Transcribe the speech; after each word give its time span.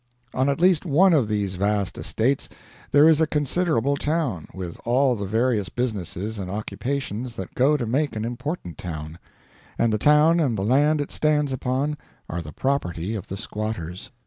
On 0.33 0.49
at 0.49 0.59
least 0.61 0.83
one 0.83 1.13
of 1.13 1.27
these 1.27 1.57
vast 1.57 1.95
estates 1.95 2.49
there 2.89 3.07
is 3.07 3.21
a 3.21 3.27
considerable 3.27 3.95
town, 3.95 4.47
with 4.51 4.79
all 4.83 5.13
the 5.13 5.27
various 5.27 5.69
businesses 5.69 6.39
and 6.39 6.49
occupations 6.49 7.35
that 7.35 7.53
go 7.53 7.77
to 7.77 7.85
make 7.85 8.15
an 8.15 8.25
important 8.25 8.79
town; 8.79 9.19
and 9.77 9.93
the 9.93 9.99
town 9.99 10.39
and 10.39 10.57
the 10.57 10.63
land 10.65 11.01
it 11.01 11.11
stands 11.11 11.53
upon 11.53 11.99
are 12.27 12.41
the 12.41 12.51
property 12.51 13.13
of 13.13 13.27
the 13.27 13.37
squatters. 13.37 14.09